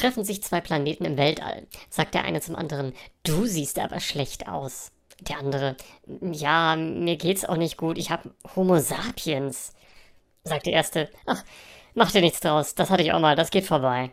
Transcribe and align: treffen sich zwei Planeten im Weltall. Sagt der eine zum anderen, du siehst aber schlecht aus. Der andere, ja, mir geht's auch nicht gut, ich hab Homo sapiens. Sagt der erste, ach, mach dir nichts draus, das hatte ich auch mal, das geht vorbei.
treffen 0.00 0.24
sich 0.24 0.42
zwei 0.42 0.60
Planeten 0.60 1.04
im 1.04 1.16
Weltall. 1.16 1.66
Sagt 1.90 2.14
der 2.14 2.24
eine 2.24 2.40
zum 2.40 2.56
anderen, 2.56 2.94
du 3.22 3.46
siehst 3.46 3.78
aber 3.78 4.00
schlecht 4.00 4.48
aus. 4.48 4.92
Der 5.20 5.38
andere, 5.38 5.76
ja, 6.32 6.76
mir 6.76 7.16
geht's 7.16 7.44
auch 7.44 7.56
nicht 7.56 7.76
gut, 7.76 7.98
ich 7.98 8.10
hab 8.10 8.28
Homo 8.56 8.78
sapiens. 8.78 9.74
Sagt 10.44 10.66
der 10.66 10.72
erste, 10.72 11.10
ach, 11.26 11.44
mach 11.94 12.10
dir 12.10 12.22
nichts 12.22 12.40
draus, 12.40 12.74
das 12.74 12.88
hatte 12.88 13.02
ich 13.02 13.12
auch 13.12 13.20
mal, 13.20 13.36
das 13.36 13.50
geht 13.50 13.66
vorbei. 13.66 14.10